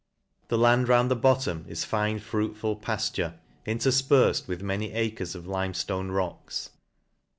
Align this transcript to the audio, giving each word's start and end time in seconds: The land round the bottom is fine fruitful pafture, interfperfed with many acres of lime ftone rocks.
The 0.47 0.57
land 0.57 0.87
round 0.87 1.11
the 1.11 1.15
bottom 1.15 1.63
is 1.67 1.85
fine 1.85 2.17
fruitful 2.17 2.77
pafture, 2.77 3.35
interfperfed 3.67 4.47
with 4.47 4.63
many 4.63 4.93
acres 4.93 5.35
of 5.35 5.45
lime 5.45 5.73
ftone 5.73 6.11
rocks. 6.11 6.71